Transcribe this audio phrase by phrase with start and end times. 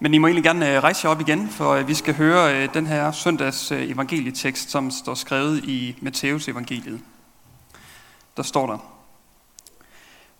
[0.00, 2.56] Men I må egentlig gerne øh, rejse jer op igen, for øh, vi skal høre
[2.62, 7.00] øh, den her søndags evangelietekst, som står skrevet i Matteus evangeliet.
[8.36, 8.78] Der står der.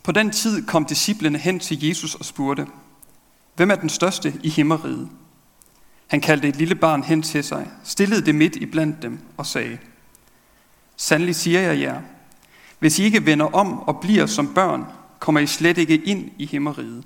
[0.03, 2.67] På den tid kom disciplene hen til Jesus og spurgte,
[3.57, 5.09] Hvem er den største i himmeriget?
[6.07, 9.47] Han kaldte et lille barn hen til sig, stillede det midt i blandt dem og
[9.47, 9.79] sagde,
[10.97, 12.01] Sandelig siger jeg jer,
[12.79, 14.85] hvis I ikke vender om og bliver som børn,
[15.19, 17.05] kommer I slet ikke ind i himmeriget.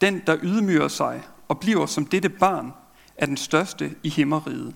[0.00, 2.72] Den, der ydmyger sig og bliver som dette barn,
[3.16, 4.74] er den største i himmeriget.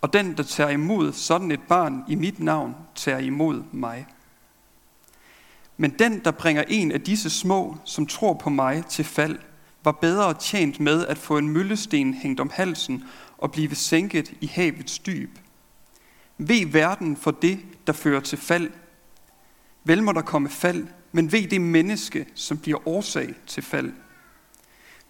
[0.00, 4.06] Og den, der tager imod sådan et barn i mit navn, tager imod mig.
[5.76, 9.38] Men den, der bringer en af disse små, som tror på mig, til fald,
[9.84, 13.04] var bedre tjent med at få en møllesten hængt om halsen
[13.38, 15.30] og blive sænket i havets dyb.
[16.38, 18.70] Ved verden for det, der fører til fald.
[19.84, 23.92] Vel må der komme fald, men ved det menneske, som bliver årsag til fald.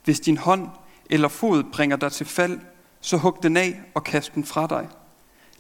[0.07, 0.69] Hvis din hånd
[1.11, 2.61] eller fod bringer dig til fald,
[3.01, 4.89] så hug den af og kast den fra dig.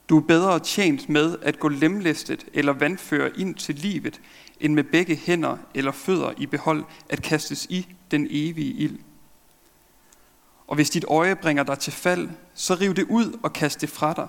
[0.08, 4.20] Du er bedre tjent med at gå lemlæstet eller vandføre ind til livet,
[4.61, 8.98] end med begge hænder eller fødder i behold at kastes i den evige ild.
[10.67, 13.89] Og hvis dit øje bringer dig til fald, så riv det ud og kast det
[13.89, 14.28] fra dig.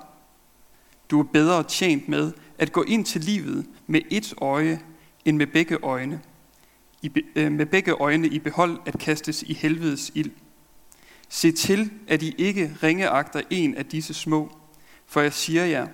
[1.09, 4.79] Du er bedre tjent med at gå ind til livet med et øje,
[5.25, 6.21] end med begge øjne.
[7.01, 10.31] I, øh, med begge øjne i behold at kastes i helvedes ild.
[11.29, 14.57] Se til, at I ikke ringeagter en af disse små,
[15.05, 15.87] for jeg siger jer,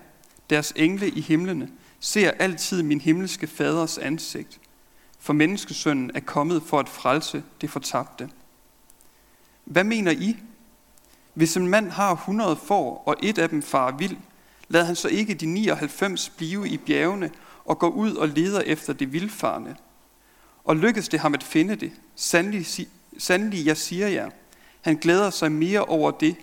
[0.50, 4.60] deres engle i himlene ser altid min himmelske faders ansigt,
[5.20, 8.30] for menneskesønnen er kommet for at frelse det fortabte.
[9.66, 10.38] Hvad mener I?
[11.34, 14.18] Hvis en mand har 100 får, og et af dem farer vild,
[14.68, 17.32] lad han så ikke de 99 blive i bjergene
[17.66, 19.76] og gå ud og leder efter det vildfarne.
[20.64, 22.68] Og lykkedes det ham at finde det, sandelig,
[23.18, 24.30] sandelig jeg siger jer,
[24.82, 26.36] han glæder sig mere over det,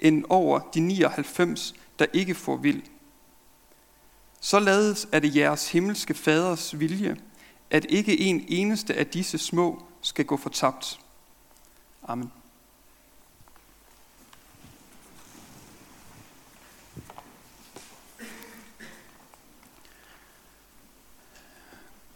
[0.00, 2.82] end over de 99, der ikke får vild.
[4.40, 7.16] Således er det jeres himmelske faders vilje,
[7.70, 11.00] at ikke en eneste af disse små skal gå fortabt.
[12.02, 12.32] Amen.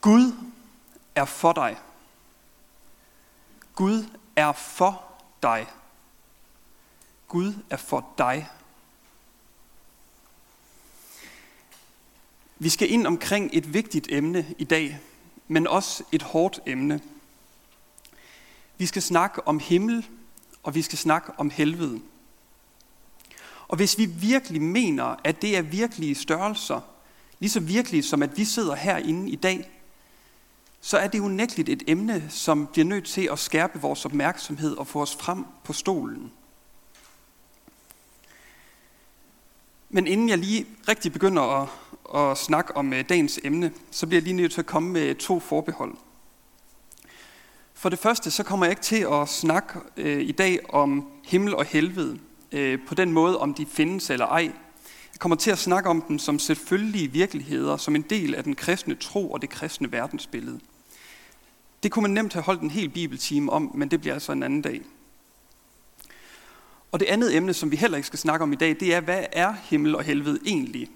[0.01, 0.33] Gud
[1.15, 1.78] er for dig.
[3.75, 4.06] Gud
[4.37, 5.05] er for
[5.43, 5.67] dig.
[7.28, 8.49] Gud er for dig.
[12.59, 15.01] Vi skal ind omkring et vigtigt emne i dag,
[15.49, 17.01] men også et hårdt emne.
[18.78, 20.06] Vi skal snakke om himmel,
[20.62, 22.01] og vi skal snakke om helvede.
[23.69, 26.81] Og hvis vi virkelig mener, at det er virkelige størrelser,
[27.39, 29.81] lige så virkelige som at vi sidder herinde i dag,
[30.84, 34.87] så er det unægteligt et emne, som bliver nødt til at skærpe vores opmærksomhed og
[34.87, 36.32] få os frem på stolen.
[39.91, 41.69] Men inden jeg lige rigtig begynder at,
[42.31, 45.15] at snakke om øh, dagens emne, så bliver jeg lige nødt til at komme med
[45.15, 45.94] to forbehold.
[47.75, 51.54] For det første, så kommer jeg ikke til at snakke øh, i dag om himmel
[51.54, 52.19] og helvede,
[52.53, 54.53] øh, på den måde, om de findes eller ej.
[55.12, 58.54] Jeg kommer til at snakke om dem som selvfølgelige virkeligheder, som en del af den
[58.54, 60.60] kristne tro og det kristne verdensbillede.
[61.82, 64.43] Det kunne man nemt have holdt en hel bibeltime om, men det bliver altså en
[64.43, 64.82] anden dag.
[66.93, 69.00] Og det andet emne, som vi heller ikke skal snakke om i dag, det er,
[69.00, 70.88] hvad er himmel og helvede egentlig?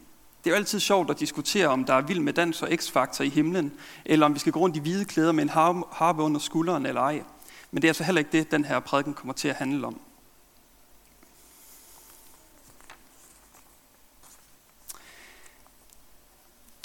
[0.44, 3.24] Det er jo altid sjovt at diskutere, om der er vild med dans og x-faktor
[3.24, 3.72] i himlen,
[4.04, 5.48] eller om vi skal gå rundt i hvide klæder med en
[5.92, 7.22] harpe under skulderen eller ej.
[7.70, 10.00] Men det er altså heller ikke det, den her prædiken kommer til at handle om.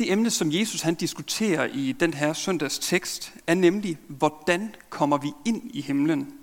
[0.02, 5.18] Det emne, som Jesus han diskuterer i den her søndags tekst, er nemlig, hvordan kommer
[5.18, 6.34] vi ind i himlen?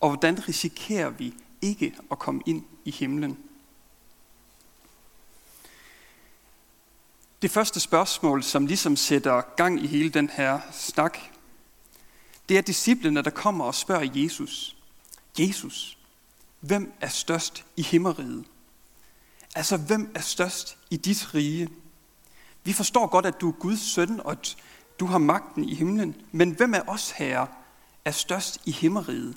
[0.00, 3.38] Og hvordan risikerer vi ikke at komme ind i himlen?
[7.42, 11.18] Det første spørgsmål, som ligesom sætter gang i hele den her snak,
[12.48, 14.76] det er disciplene, der kommer og spørger Jesus.
[15.38, 15.98] Jesus,
[16.60, 18.44] hvem er størst i himmeriget?
[19.54, 21.68] Altså, hvem er størst i dit rige?
[22.68, 24.56] Vi forstår godt, at du er Guds søn, og at
[25.00, 26.22] du har magten i himlen.
[26.32, 27.46] Men hvem af os herre
[28.04, 29.36] er størst i himmeriget?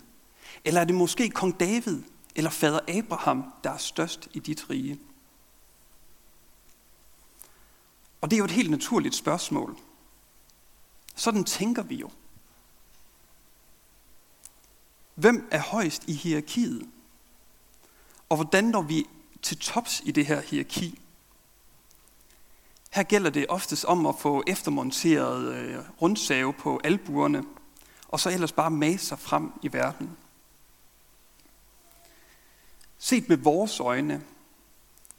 [0.66, 2.04] Eller er det måske kong David
[2.36, 5.00] eller fader Abraham, der er størst i dit rige?
[8.22, 9.78] Og det er jo et helt naturligt spørgsmål.
[11.16, 12.10] Sådan tænker vi jo.
[15.16, 16.90] Hvem er højst i hierarkiet?
[18.30, 19.06] Og hvordan når vi
[19.42, 21.02] til tops i det her hierarki?
[22.92, 27.44] Her gælder det oftest om at få eftermonteret øh, rundsave på albuerne,
[28.08, 30.18] og så ellers bare mase sig frem i verden.
[32.98, 34.22] Set med vores øjne,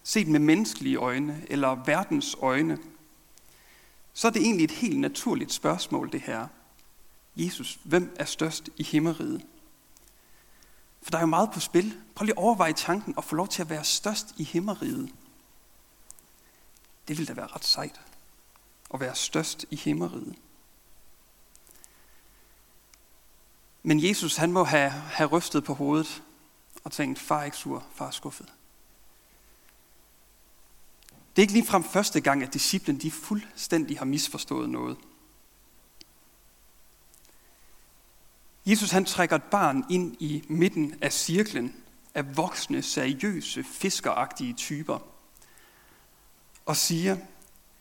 [0.02, 2.78] set med menneskelige øjne eller verdens øjne,
[4.12, 6.46] så er det egentlig et helt naturligt spørgsmål, det her.
[7.36, 9.42] Jesus, hvem er størst i himmeriget?
[11.02, 11.94] For der er jo meget på spil.
[12.14, 15.10] Prøv lige at overveje tanken og få lov til at være størst i himmeriget.
[17.08, 18.00] Det ville da være ret sejt
[18.94, 20.34] at være størst i himmeriget.
[23.82, 26.22] Men Jesus, han må have, have rystet på hovedet
[26.84, 28.52] og tænkt, far er ikke sur, far er skuffet.
[31.37, 34.96] Det er ikke ligefrem første gang, at disciplen de fuldstændig har misforstået noget.
[38.66, 41.82] Jesus han trækker et barn ind i midten af cirklen
[42.14, 45.12] af voksne, seriøse, fiskeragtige typer
[46.67, 47.17] og siger,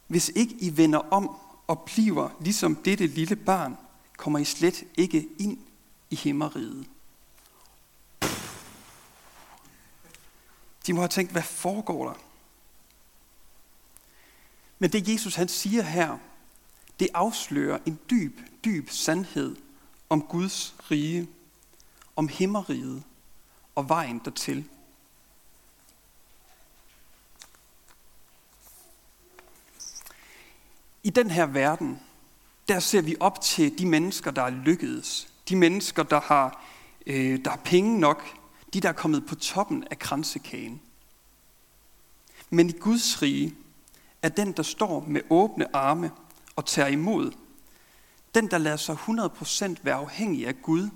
[0.07, 1.35] hvis ikke I vender om
[1.67, 3.77] og bliver ligesom dette lille barn,
[4.17, 5.57] kommer I slet ikke ind
[6.09, 6.85] i himmeriget.
[10.87, 12.15] De må have tænkt, hvad foregår der?
[14.79, 16.17] Men det Jesus han siger her,
[16.99, 19.55] det afslører en dyb, dyb sandhed
[20.09, 21.27] om Guds rige,
[22.15, 23.03] om himmeriget
[23.75, 24.69] og vejen dertil.
[31.03, 31.99] I den her verden,
[32.67, 35.33] der ser vi op til de mennesker, der er lykkedes.
[35.49, 36.65] De mennesker, der har,
[37.05, 38.23] øh, der har penge nok.
[38.73, 40.81] De, der er kommet på toppen af kransekagen.
[42.49, 43.55] Men i Guds rige
[44.21, 46.11] er den, der står med åbne arme
[46.55, 47.31] og tager imod.
[48.35, 50.89] Den, der lader sig 100% være afhængig af Gud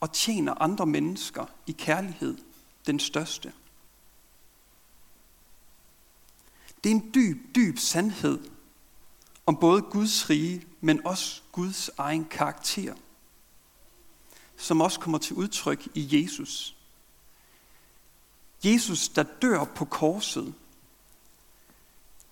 [0.00, 2.38] og tjener andre mennesker i kærlighed,
[2.86, 3.52] den største.
[6.84, 8.38] Det er en dyb, dyb sandhed
[9.48, 12.94] om både Guds rige, men også Guds egen karakter,
[14.56, 16.76] som også kommer til udtryk i Jesus.
[18.64, 20.54] Jesus, der dør på korset,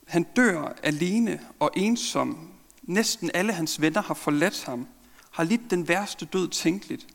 [0.06, 2.52] han dør alene og ensom.
[2.82, 4.88] Næsten alle hans venner har forladt ham,
[5.30, 7.06] har lidt den værste død tænkeligt.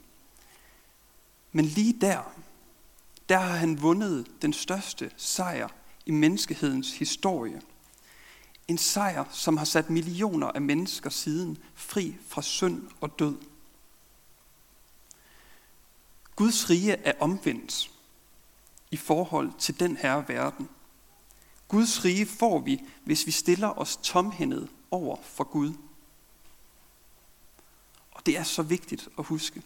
[1.52, 2.34] Men lige der,
[3.30, 5.68] der har han vundet den største sejr
[6.06, 7.62] i menneskehedens historie.
[8.68, 13.38] En sejr, som har sat millioner af mennesker siden fri fra synd og død.
[16.36, 17.92] Guds rige er omvendt
[18.92, 20.70] i forhold til den her verden.
[21.68, 25.74] Guds rige får vi, hvis vi stiller os tomhændet over for Gud.
[28.12, 29.62] Og det er så vigtigt at huske,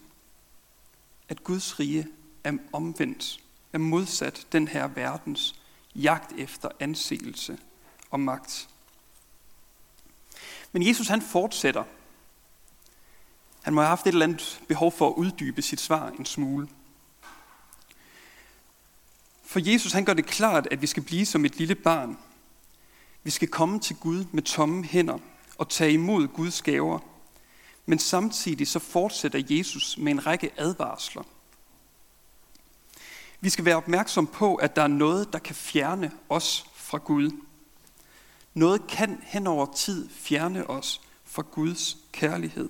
[1.28, 2.06] at Guds rige
[2.44, 3.40] er omvendt,
[3.72, 5.60] er modsat den her verdens
[5.94, 7.58] jagt efter anseelse
[8.10, 8.68] og magt.
[10.76, 11.84] Men Jesus han fortsætter.
[13.62, 16.68] Han må have haft et eller andet behov for at uddybe sit svar en smule.
[19.44, 22.18] For Jesus han gør det klart, at vi skal blive som et lille barn.
[23.22, 25.18] Vi skal komme til Gud med tomme hænder
[25.58, 26.98] og tage imod Guds gaver.
[27.86, 31.22] Men samtidig så fortsætter Jesus med en række advarsler.
[33.40, 37.30] Vi skal være opmærksom på, at der er noget, der kan fjerne os fra Gud.
[38.56, 42.68] Noget kan hen over tid fjerne os fra Guds kærlighed.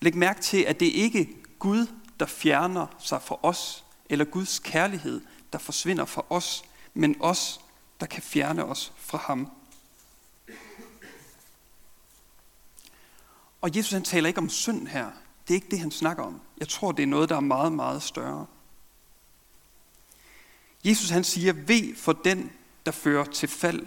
[0.00, 1.26] Læg mærke til, at det ikke er
[1.58, 1.86] Gud,
[2.20, 5.20] der fjerner sig fra os, eller Guds kærlighed,
[5.52, 7.60] der forsvinder fra os, men os,
[8.00, 9.52] der kan fjerne os fra ham.
[13.60, 15.10] Og Jesus han taler ikke om synd her.
[15.48, 16.40] Det er ikke det, han snakker om.
[16.58, 18.46] Jeg tror, det er noget, der er meget, meget større.
[20.84, 22.52] Jesus han siger, ved for den,
[22.86, 23.86] der fører til fald.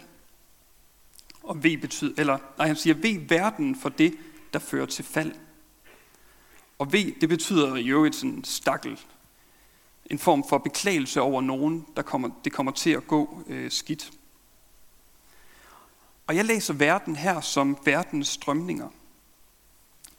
[1.42, 4.14] Og ved betyder, eller nej, han siger, ved verden for det,
[4.52, 5.32] der fører til fald.
[6.78, 9.00] Og ved, det betyder jo et sådan stakkel,
[10.06, 14.10] en form for beklagelse over nogen, der kommer, det kommer til at gå øh, skidt.
[16.26, 18.88] Og jeg læser verden her som verdens strømninger.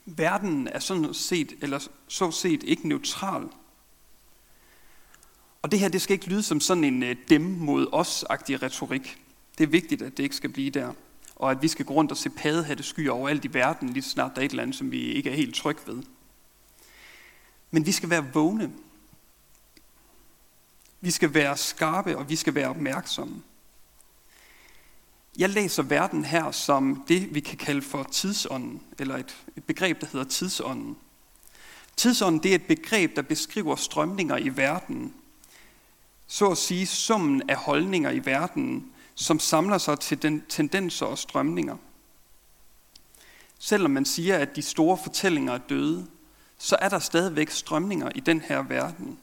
[0.06, 3.50] Verden er sådan set, eller så set ikke neutral.
[5.68, 9.18] Og det her, det skal ikke lyde som sådan en øh, dem mod os-agtig retorik.
[9.58, 10.94] Det er vigtigt, at det ikke skal blive der.
[11.36, 14.32] Og at vi skal gå rundt og se padehatte skyer overalt i verden, lige snart
[14.36, 16.04] der er et eller andet, som vi ikke er helt trygge ved.
[17.72, 18.72] Men vi skal være vågne
[21.02, 23.42] vi skal være skarpe, og vi skal være opmærksomme.
[25.38, 30.02] Jeg læser verden her som det, vi kan kalde for tidsånden, eller et, et begreb,
[30.02, 30.98] der hedder tidsånden.
[31.98, 35.14] Tidsånden det er et begreb, der beskriver strømninger i verden.
[36.28, 41.18] Så at sige summen af holdninger i verden, som samler sig til den tendenser og
[41.18, 41.78] strømninger.
[43.60, 46.08] Selvom man siger, at de store fortællinger er døde,
[46.58, 49.20] så er der stadigvæk strømninger i den her verden.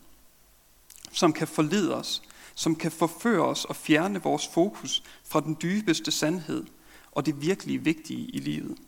[1.13, 2.23] som kan forlede os,
[2.55, 6.65] som kan forføre os og fjerne vores fokus fra den dybeste sandhed
[7.13, 8.79] og det virkelig vigtige i livet.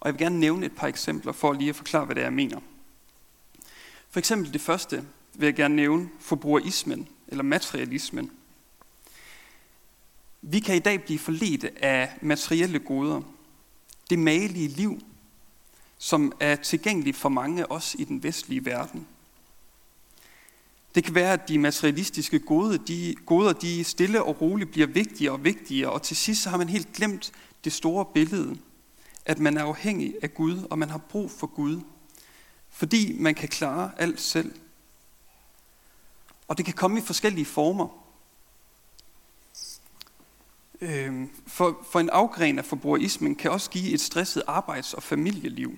[0.00, 2.26] Og jeg vil gerne nævne et par eksempler for lige at forklare, hvad det er,
[2.26, 2.60] jeg mener.
[4.10, 5.04] For eksempel det første
[5.34, 8.30] vil jeg gerne nævne forbrugerismen eller materialismen.
[10.42, 13.22] Vi kan i dag blive forledt af materielle goder.
[14.10, 15.02] Det malige liv,
[15.98, 19.06] som er tilgængeligt for mange af os i den vestlige verden.
[20.94, 25.32] Det kan være, at de materialistiske goder, de, goder, de stille og roligt bliver vigtigere
[25.32, 27.32] og vigtigere, og til sidst så har man helt glemt
[27.64, 28.56] det store billede,
[29.26, 31.80] at man er afhængig af Gud, og man har brug for Gud,
[32.70, 34.52] fordi man kan klare alt selv.
[36.48, 37.88] Og det kan komme i forskellige former.
[40.80, 45.76] Øhm, for, for en afgren af forbrugerismen kan også give et stresset arbejds- og familieliv.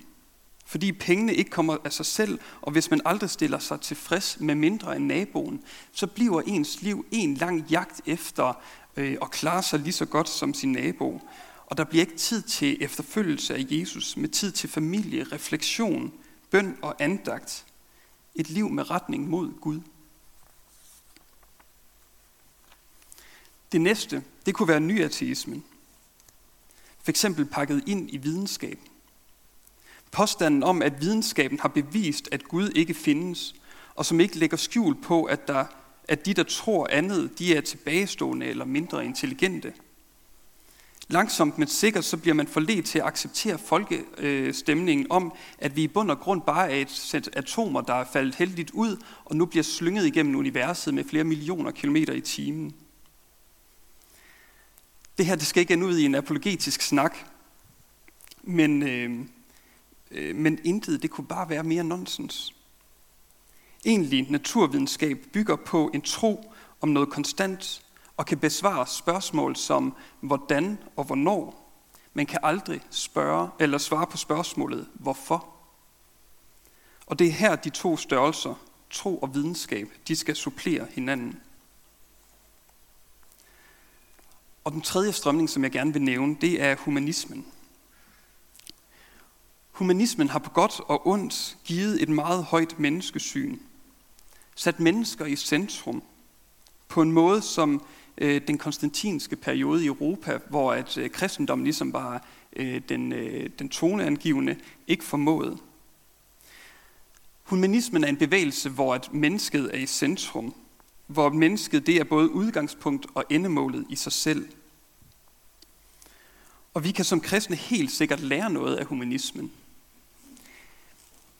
[0.65, 4.55] Fordi pengene ikke kommer af sig selv, og hvis man aldrig stiller sig tilfreds med
[4.55, 8.61] mindre end naboen, så bliver ens liv en lang jagt efter
[8.97, 11.21] øh, at klare sig lige så godt som sin nabo.
[11.65, 16.13] Og der bliver ikke tid til efterfølgelse af Jesus, med tid til familie, refleksion,
[16.51, 17.65] bøn og andagt.
[18.35, 19.79] Et liv med retning mod Gud.
[23.71, 25.63] Det næste, det kunne være nyateismen.
[27.03, 28.79] For eksempel pakket ind i videnskab.
[30.11, 33.55] Påstanden om, at videnskaben har bevist, at Gud ikke findes,
[33.95, 35.65] og som ikke lægger skjul på, at, der,
[36.07, 39.73] at de, der tror andet, de er tilbagestående eller mindre intelligente.
[41.07, 45.87] Langsomt, men sikkert, så bliver man forledt til at acceptere folkestemningen om, at vi i
[45.87, 49.45] bund og grund bare er et sæt atomer, der er faldet heldigt ud, og nu
[49.45, 52.75] bliver slynget igennem universet med flere millioner kilometer i timen.
[55.17, 57.17] Det her det skal ikke ende ud i en apologetisk snak,
[58.43, 59.25] men, øh,
[60.11, 62.53] øh, men intet det kunne bare være mere nonsens.
[63.85, 67.85] Egentlig naturvidenskab bygger på en tro om noget konstant
[68.17, 71.71] og kan besvare spørgsmål som hvordan og hvornår,
[72.13, 75.47] men kan aldrig spørge eller svare på spørgsmålet hvorfor.
[77.05, 78.53] Og det er her de to størrelser,
[78.89, 81.39] tro og videnskab, de skal supplere hinanden.
[84.67, 87.45] Og den tredje strømning, som jeg gerne vil nævne, det er humanismen.
[89.71, 93.57] Humanismen har på godt og ondt givet et meget højt menneskesyn.
[94.55, 96.03] Sat mennesker i centrum
[96.87, 97.85] på en måde, som
[98.17, 103.49] øh, den konstantinske periode i Europa, hvor at øh, kristendommen ligesom var øh, den, øh,
[103.59, 104.55] den toneangivende,
[104.87, 105.57] ikke formåede.
[107.43, 110.55] Humanismen er en bevægelse, hvor at mennesket er i centrum,
[111.07, 114.47] hvor mennesket det er både udgangspunkt og endemålet i sig selv.
[116.77, 119.51] Og vi kan som kristne helt sikkert lære noget af humanismen.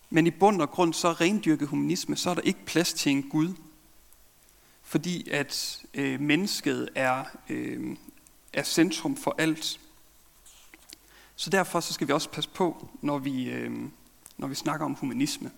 [0.10, 3.30] Men i bund og grund så rendyrket humanisme, så er der ikke plads til en
[3.30, 3.54] Gud.
[4.84, 7.98] Fordi at øh, mennesket er, øh,
[8.54, 9.80] er centrum for alt.
[11.36, 13.72] Så derfor så skal vi også passe på, når vi, øh,
[14.38, 15.52] når vi snakker om humanisme.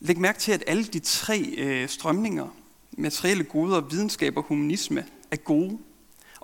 [0.00, 2.48] Læg mærke til, at alle de tre øh, strømninger,
[2.92, 5.78] materielle goder, videnskab og humanisme, er gode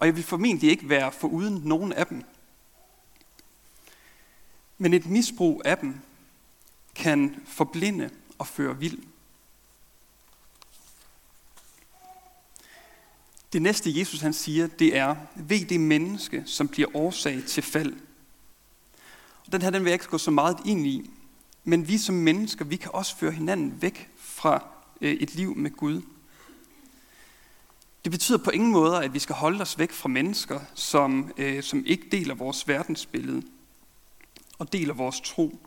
[0.00, 2.24] og jeg vil formentlig ikke være foruden nogen af dem.
[4.78, 6.00] Men et misbrug af dem
[6.94, 8.98] kan forblinde og føre vild.
[13.52, 17.92] Det næste Jesus han siger, det er, ved det menneske, som bliver årsag til fald.
[19.46, 21.10] Og den her den vil jeg ikke gå så meget ind i,
[21.64, 24.64] men vi som mennesker, vi kan også føre hinanden væk fra
[25.00, 26.02] øh, et liv med Gud.
[28.04, 31.62] Det betyder på ingen måde, at vi skal holde os væk fra mennesker, som, øh,
[31.62, 33.42] som ikke deler vores verdensbillede
[34.58, 35.58] og deler vores tro.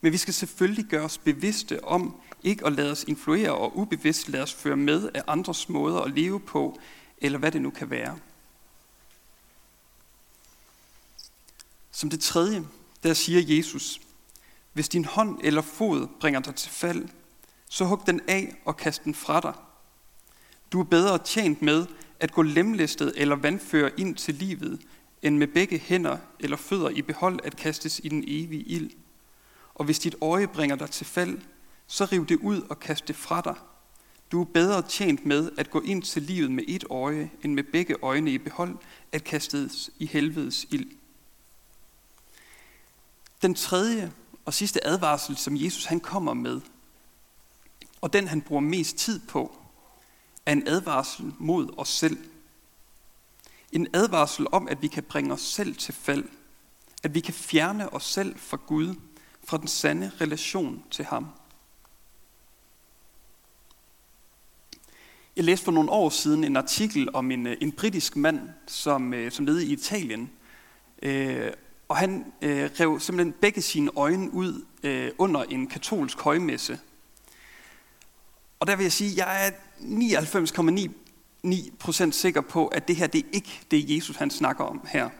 [0.00, 4.28] Men vi skal selvfølgelig gøre os bevidste om ikke at lade os influere og ubevidst
[4.28, 6.80] lade os føre med af andres måder at leve på,
[7.18, 8.18] eller hvad det nu kan være.
[11.90, 12.66] Som det tredje,
[13.02, 14.00] der siger Jesus,
[14.72, 17.08] hvis din hånd eller fod bringer dig til fald,
[17.68, 19.54] så hug den af og kast den fra dig.
[20.76, 21.86] Du er bedre tjent med
[22.20, 24.80] at gå lemlæstet eller vandføre ind til livet,
[25.22, 28.90] end med begge hænder eller fødder i behold at kastes i den evige ild.
[29.74, 31.38] Og hvis dit øje bringer dig til fald,
[31.86, 33.54] så riv det ud og kast det fra dig.
[34.32, 37.64] Du er bedre tjent med at gå ind til livet med et øje, end med
[37.64, 38.76] begge øjne i behold
[39.12, 40.90] at kastes i helvedes ild.
[43.42, 44.12] Den tredje
[44.44, 46.60] og sidste advarsel, som Jesus han kommer med,
[48.00, 49.65] og den han bruger mest tid på,
[50.46, 52.18] er en advarsel mod os selv.
[53.72, 56.24] En advarsel om, at vi kan bringe os selv til fald.
[57.02, 58.94] At vi kan fjerne os selv fra Gud,
[59.44, 61.26] fra den sande relation til ham.
[65.36, 69.14] Jeg læste for nogle år siden en artikel om en, øh, en britisk mand, som,
[69.14, 70.30] øh, som levede i Italien.
[71.02, 71.52] Øh,
[71.88, 76.78] og han øh, rev simpelthen begge sine øjne ud øh, under en katolsk højmesse.
[78.60, 83.18] Og der vil jeg sige, at jeg er 99,9% sikker på, at det her det
[83.18, 85.10] er ikke det, Jesus han snakker om her.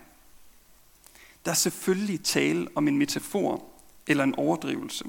[1.44, 3.64] Der er selvfølgelig tale om en metafor
[4.06, 5.04] eller en overdrivelse.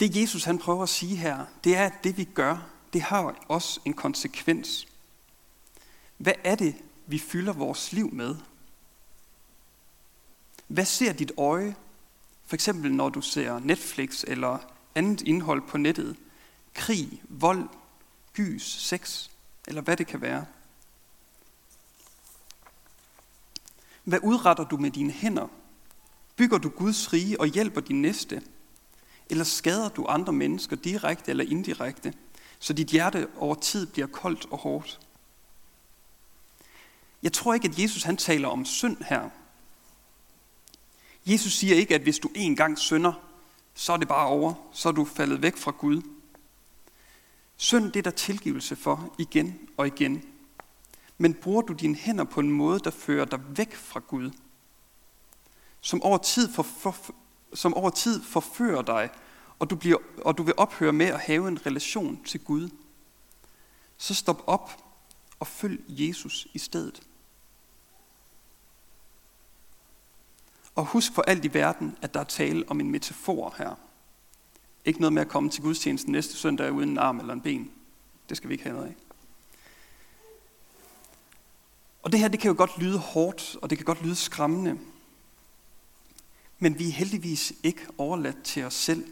[0.00, 3.44] Det Jesus han prøver at sige her, det er, at det vi gør, det har
[3.48, 4.88] også en konsekvens.
[6.16, 6.74] Hvad er det,
[7.06, 8.36] vi fylder vores liv med?
[10.66, 11.76] Hvad ser dit øje,
[12.46, 14.58] for eksempel når du ser Netflix eller
[14.94, 16.16] andet indhold på nettet?
[16.76, 17.68] Krig, vold,
[18.34, 19.28] gys, sex,
[19.66, 20.46] eller hvad det kan være.
[24.04, 25.48] Hvad udretter du med dine hænder?
[26.36, 28.42] Bygger du Guds rige og hjælper din næste?
[29.30, 32.14] Eller skader du andre mennesker direkte eller indirekte,
[32.58, 35.00] så dit hjerte over tid bliver koldt og hårdt?
[37.22, 39.30] Jeg tror ikke, at Jesus han taler om synd her.
[41.26, 43.12] Jesus siger ikke, at hvis du en gang synder,
[43.74, 46.02] så er det bare over, så er du faldet væk fra Gud.
[47.56, 50.24] Synd det er der tilgivelse for igen og igen.
[51.18, 54.30] Men bruger du dine hænder på en måde, der fører dig væk fra Gud,
[55.80, 56.96] som over tid, for, for,
[57.54, 59.10] som over tid forfører dig,
[59.58, 62.70] og du, bliver, og du vil ophøre med at have en relation til Gud,
[63.96, 64.84] så stop op
[65.40, 67.02] og følg Jesus i stedet.
[70.74, 73.85] Og husk for alt i verden, at der er tale om en metafor her.
[74.86, 77.70] Ikke noget med at komme til gudstjenesten næste søndag uden en arm eller en ben.
[78.28, 78.94] Det skal vi ikke have noget af.
[82.02, 84.78] Og det her, det kan jo godt lyde hårdt, og det kan godt lyde skræmmende.
[86.58, 89.06] Men vi er heldigvis ikke overladt til os selv.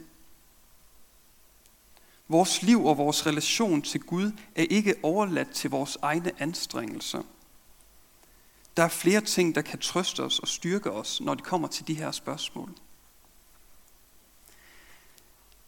[2.28, 7.22] Vores liv og vores relation til Gud er ikke overladt til vores egne anstrengelser.
[8.76, 11.86] Der er flere ting, der kan trøste os og styrke os, når det kommer til
[11.86, 12.70] de her spørgsmål.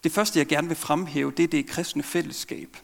[0.06, 2.76] Det første, jeg gerne vil fremhæve, det er det kristne fællesskab.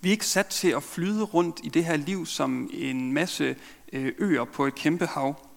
[0.00, 3.56] Vi er ikke sat til at flyde rundt i det her liv som en masse
[3.92, 5.48] øh, øer på et kæmpe hav.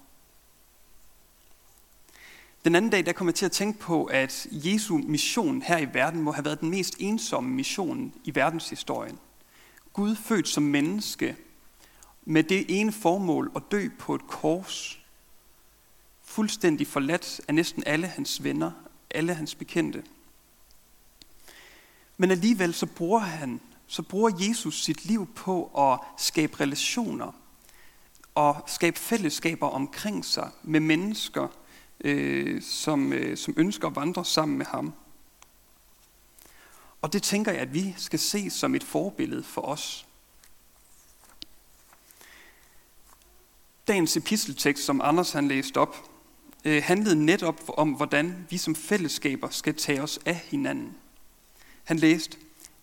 [2.66, 5.94] Den anden dag, der kom jeg til at tænke på, at Jesu mission her i
[5.94, 9.20] verden må have været den mest ensomme mission i verdenshistorien.
[9.94, 11.36] Gud født som menneske,
[12.26, 15.00] med det ene formål at dø på et kors,
[16.24, 18.72] fuldstændig forladt af næsten alle hans venner,
[19.10, 20.04] alle hans bekendte.
[22.18, 27.32] Men alligevel så bruger han, så bruger Jesus sit liv på at skabe relationer
[28.36, 31.48] og skabe fællesskaber omkring sig med mennesker,
[32.02, 34.94] øh, som, øh, som ønsker at vandre sammen med ham.
[37.02, 40.08] Og det tænker jeg, at vi skal se som et forbillede for os.
[43.88, 46.10] Dagens episteltekst, som Anders han læste op,
[46.68, 50.96] øh, handlede netop om, hvordan vi som fællesskaber skal tage os af hinanden.
[51.84, 52.38] Han læste,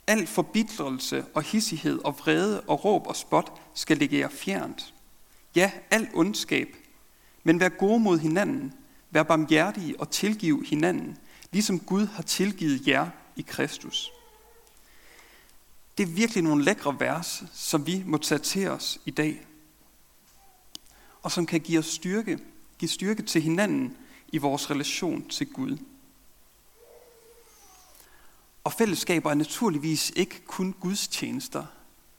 [0.07, 4.95] Al forbitrelse og hissighed og vrede og råb og spot skal ligge jer fjernt.
[5.57, 6.77] Ja, al ondskab.
[7.43, 8.73] Men vær gode mod hinanden.
[9.11, 11.19] Vær barmhjertige og tilgiv hinanden,
[11.53, 14.13] ligesom Gud har tilgivet jer i Kristus.
[15.99, 19.47] Det er virkelig nogle lækre vers, som vi må tage til os i dag
[21.25, 22.39] og som kan give os styrke,
[22.85, 23.97] give styrke til hinanden
[24.29, 25.79] i vores relation til Gud.
[28.65, 31.67] Og fællesskaber er naturligvis ikke kun Guds tjenester,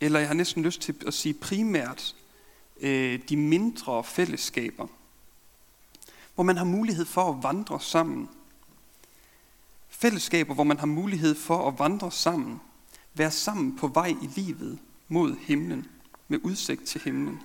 [0.02, 2.16] eller jeg har næsten lyst til at sige primært
[2.82, 4.88] øh, de mindre fællesskaber,
[6.36, 8.30] hvor man har mulighed for at vandre sammen.
[9.90, 12.60] Fællesskaber, hvor man har mulighed for at vandre sammen,
[13.14, 15.88] være sammen på vej i livet mod himlen,
[16.28, 17.42] med udsigt til himlen.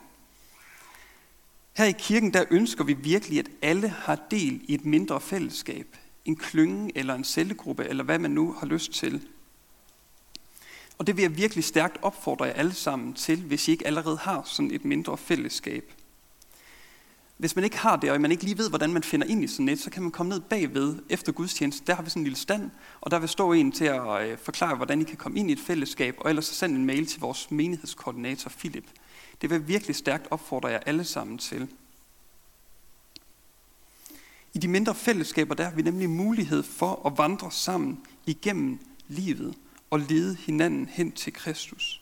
[1.73, 5.97] Her i kirken, der ønsker vi virkelig, at alle har del i et mindre fællesskab.
[6.25, 9.23] En klynge eller en cellegruppe, eller hvad man nu har lyst til.
[10.99, 14.17] Og det vil jeg virkelig stærkt opfordre jer alle sammen til, hvis I ikke allerede
[14.17, 15.93] har sådan et mindre fællesskab.
[17.37, 19.47] Hvis man ikke har det, og man ikke lige ved, hvordan man finder ind i
[19.47, 21.87] sådan et, så kan man komme ned bagved efter gudstjeneste.
[21.87, 24.39] Der har vi sådan en lille stand, og der vil stå en til at øh,
[24.39, 27.07] forklare, hvordan I kan komme ind i et fællesskab, og ellers så send en mail
[27.07, 28.85] til vores menighedskoordinator Philip.
[29.41, 31.69] Det vil virkelig stærkt opfordre jer alle sammen til.
[34.55, 39.55] I de mindre fællesskaber, der har vi nemlig mulighed for at vandre sammen igennem livet
[39.91, 42.01] og lede hinanden hen til Kristus.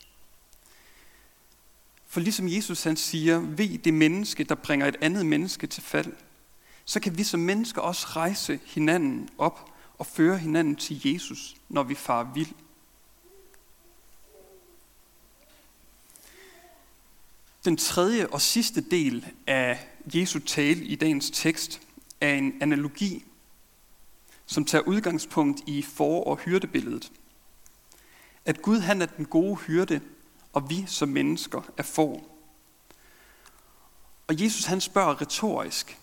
[2.07, 6.13] For ligesom Jesus han siger, ved det menneske, der bringer et andet menneske til fald,
[6.85, 11.83] så kan vi som mennesker også rejse hinanden op og føre hinanden til Jesus, når
[11.83, 12.51] vi farer vild.
[17.69, 21.81] Den tredje og sidste del af Jesu tale i dagens tekst
[22.21, 23.25] er en analogi,
[24.45, 27.11] som tager udgangspunkt i for- og hyrdebilledet.
[28.45, 30.01] At Gud han er den gode hyrde,
[30.53, 32.39] og vi som mennesker er får.
[34.27, 35.99] Og Jesus han spørger retorisk,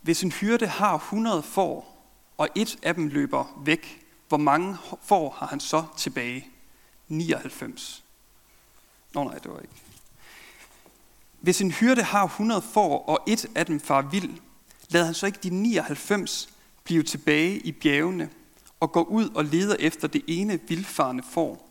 [0.00, 5.36] hvis en hyrde har 100 får, og et af dem løber væk, hvor mange får
[5.38, 6.48] har han så tilbage?
[7.08, 8.04] 99.
[9.14, 9.89] Nå nej, det var ikke.
[11.40, 14.30] Hvis en hyrde har 100 får, og et af dem far vild,
[14.88, 16.48] lader han så ikke de 99
[16.84, 18.30] blive tilbage i bjergene
[18.80, 21.66] og gå ud og leder efter det ene vildfarne får.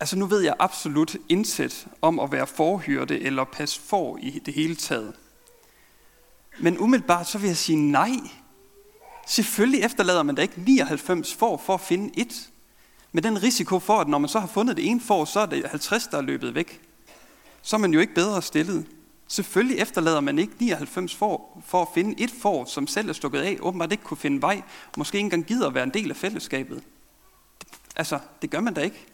[0.00, 4.54] Altså nu ved jeg absolut indsæt om at være forhyrte eller passe for i det
[4.54, 5.14] hele taget.
[6.60, 8.10] Men umiddelbart så vil jeg sige nej.
[9.26, 12.50] Selvfølgelig efterlader man da ikke 99 får for at finde et.
[13.12, 15.46] Med den risiko for, at når man så har fundet det ene får, så er
[15.46, 16.80] det 50, der er løbet væk.
[17.62, 18.86] Så er man jo ikke bedre stillet.
[19.28, 23.38] Selvfølgelig efterlader man ikke 99 får for at finde et får, som selv er stukket
[23.38, 26.10] af, åbenbart ikke kunne finde vej, og måske ikke engang gider at være en del
[26.10, 26.82] af fællesskabet.
[27.96, 29.06] Altså, det gør man da ikke.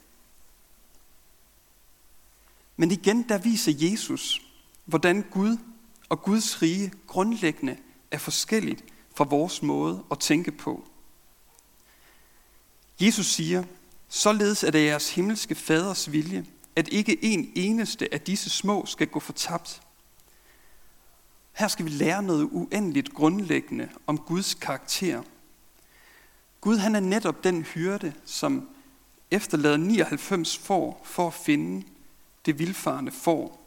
[2.77, 4.43] Men igen, der viser Jesus,
[4.85, 5.57] hvordan Gud
[6.09, 7.77] og Guds rige grundlæggende
[8.11, 8.85] er forskelligt
[9.15, 10.89] fra vores måde at tænke på.
[13.01, 13.65] Jesus siger,
[14.09, 16.47] således er det jeres himmelske faders vilje,
[16.79, 19.83] at ikke en eneste af disse små skal gå fortabt.
[21.53, 25.23] Her skal vi lære noget uendeligt grundlæggende om Guds karakter.
[26.61, 28.69] Gud han er netop den hyrde, som
[29.31, 31.87] efterlader 99 får for at finde
[32.47, 33.61] det vildfarende får.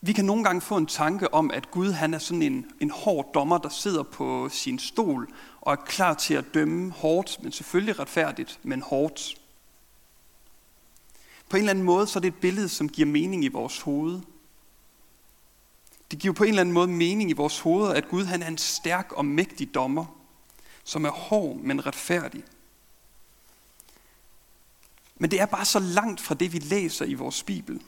[0.00, 2.90] Vi kan nogle gange få en tanke om, at Gud han er sådan en, en
[2.90, 7.52] hård dommer, der sidder på sin stol og er klar til at dømme hårdt, men
[7.52, 9.38] selvfølgelig retfærdigt, men hårdt.
[11.48, 13.80] På en eller anden måde så er det et billede, som giver mening i vores
[13.80, 14.20] hoved.
[16.10, 18.48] Det giver på en eller anden måde mening i vores hoveder, at Gud han er
[18.48, 20.06] en stærk og mægtig dommer,
[20.84, 22.44] som er hård, men retfærdig.
[25.16, 27.82] Men det er bare så langt fra det, vi læser i vores Bibel.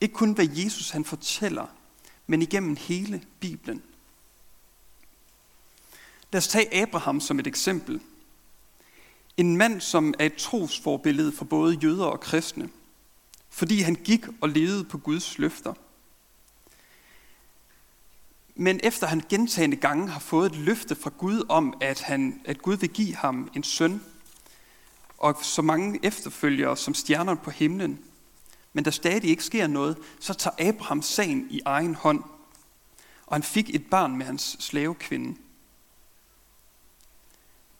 [0.00, 1.66] Ikke kun hvad Jesus han fortæller,
[2.26, 3.82] men igennem hele Bibelen.
[6.32, 8.00] Lad os tage Abraham som et eksempel.
[9.36, 12.70] En mand, som er et trosforbillede for både jøder og kristne,
[13.50, 15.74] fordi han gik og levede på Guds løfter.
[18.54, 22.62] Men efter han gentagende gange har fået et løfte fra Gud om, at, han, at
[22.62, 24.02] Gud vil give ham en søn,
[25.18, 27.98] og så mange efterfølgere som stjerner på himlen,
[28.72, 32.22] men der stadig ikke sker noget, så tager Abraham sagen i egen hånd,
[33.26, 35.36] og han fik et barn med hans slavekvinde.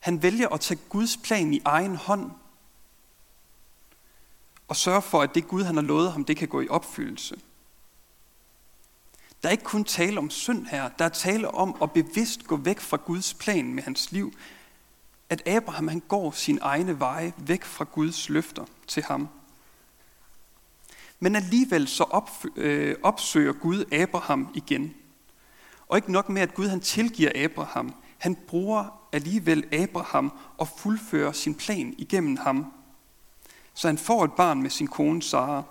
[0.00, 2.30] Han vælger at tage Guds plan i egen hånd,
[4.68, 7.40] og sørge for, at det Gud, han har lovet ham, det kan gå i opfyldelse.
[9.42, 12.56] Der er ikke kun tale om synd her, der er tale om at bevidst gå
[12.56, 14.32] væk fra Guds plan med hans liv.
[15.28, 19.28] At Abraham han går sin egne veje væk fra Guds løfter til ham.
[21.20, 22.24] Men alligevel så
[22.56, 24.94] øh, opsøger Gud Abraham igen.
[25.88, 27.94] Og ikke nok med, at Gud han tilgiver Abraham.
[28.18, 32.66] Han bruger alligevel Abraham og fuldfører sin plan igennem ham.
[33.74, 35.62] Så han får et barn med sin kone Sara.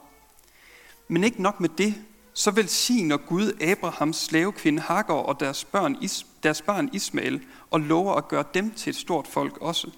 [1.08, 1.96] Men ikke nok med det,
[2.34, 5.98] så velsigner Gud Abrahams slavekvinde Hagar og deres børn,
[6.44, 9.92] deres barn Ismael og lover at gøre dem til et stort folk også.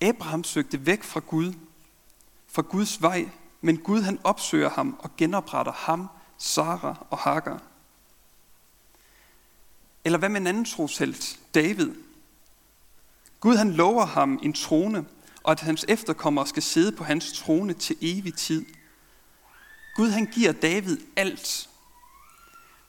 [0.00, 1.52] Abraham søgte væk fra Gud,
[2.48, 3.28] fra Guds vej,
[3.60, 7.62] men Gud han opsøger ham og genopretter ham, Sara og Hagar.
[10.04, 11.94] Eller hvad med en anden troshelt, David?
[13.40, 15.06] Gud han lover ham en trone,
[15.42, 18.66] og at hans efterkommere skal sidde på hans trone til evig tid.
[19.96, 21.68] Gud han giver David alt,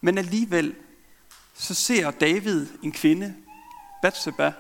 [0.02, 0.76] men alligevel
[1.54, 3.36] så ser David en kvinde,
[4.02, 4.54] Bathsheba,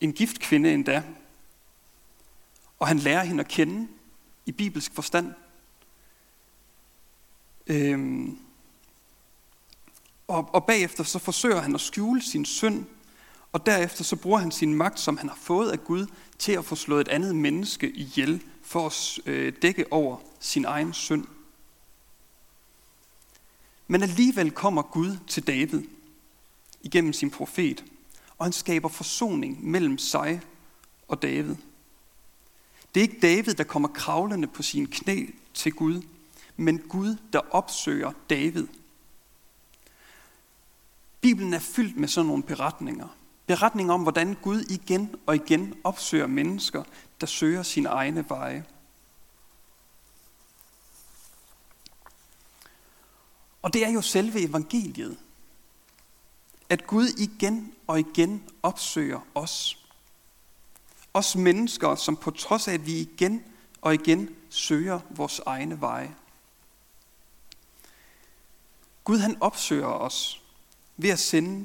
[0.00, 1.02] en gift kvinde endda,
[2.78, 3.88] og han lærer hende at kende
[4.46, 5.34] i bibelsk forstand.
[7.66, 8.38] Øhm,
[10.28, 12.84] og, og bagefter så forsøger han at skjule sin synd,
[13.52, 16.06] og derefter så bruger han sin magt, som han har fået af Gud,
[16.38, 20.92] til at få slået et andet menneske ihjel, for at øh, dække over sin egen
[20.92, 21.26] synd.
[23.86, 25.82] Men alligevel kommer Gud til David
[26.82, 27.84] igennem sin profet,
[28.38, 30.40] og han skaber forsoning mellem sig
[31.08, 31.56] og David.
[32.94, 36.02] Det er ikke David, der kommer kravlende på sine knæ til Gud,
[36.56, 38.66] men Gud, der opsøger David.
[41.26, 43.08] Bibelen er fyldt med sådan nogle beretninger.
[43.46, 46.84] Beretninger om, hvordan Gud igen og igen opsøger mennesker,
[47.20, 48.64] der søger sine egne veje.
[53.62, 55.18] Og det er jo selve evangeliet.
[56.68, 59.86] At Gud igen og igen opsøger os.
[61.14, 63.44] Os mennesker, som på trods af, at vi igen
[63.80, 66.16] og igen søger vores egne veje.
[69.04, 70.42] Gud han opsøger os
[70.96, 71.64] ved at sende,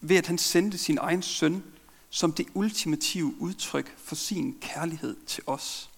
[0.00, 1.64] ved at han sendte sin egen søn
[2.10, 5.90] som det ultimative udtryk for sin kærlighed til os.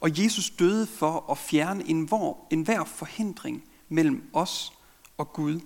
[0.00, 4.72] Og Jesus døde for at fjerne enhver, enhver forhindring mellem os
[5.18, 5.60] og Gud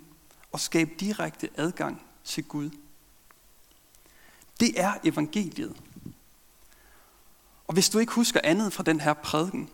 [0.53, 2.71] og skabe direkte adgang til Gud.
[4.61, 5.77] Det er evangeliet.
[7.67, 9.71] Og hvis du ikke husker andet fra den her prædiken,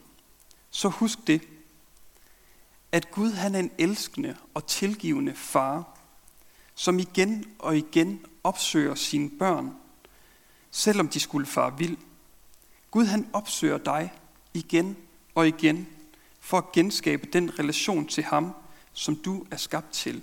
[0.70, 1.42] så husk det,
[2.92, 5.98] at Gud han er en elskende og tilgivende far,
[6.74, 9.74] som igen og igen opsøger sine børn,
[10.70, 11.96] selvom de skulle fare vild.
[12.90, 14.12] Gud han opsøger dig
[14.54, 14.96] igen
[15.34, 15.88] og igen
[16.40, 18.54] for at genskabe den relation til ham,
[18.92, 20.22] som du er skabt til.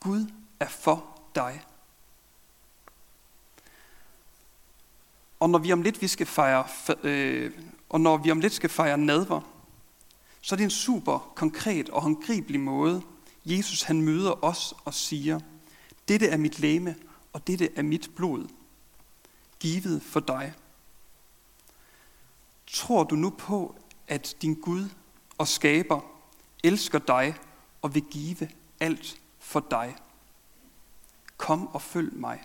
[0.00, 0.26] Gud
[0.60, 1.62] er for dig.
[5.40, 6.66] Og når vi om lidt vi skal fejre,
[7.02, 7.52] øh,
[7.88, 9.53] og når vi om lidt skal fejre nadver,
[10.44, 13.02] så er det en super konkret og håndgribelig måde,
[13.44, 15.40] Jesus han møder os og siger,
[16.08, 16.96] dette er mit læme,
[17.32, 18.48] og dette er mit blod,
[19.60, 20.54] givet for dig.
[22.66, 23.76] Tror du nu på,
[24.08, 24.88] at din Gud
[25.38, 26.00] og skaber
[26.64, 27.34] elsker dig
[27.82, 28.48] og vil give
[28.80, 29.96] alt for dig?
[31.36, 32.42] Kom og følg mig.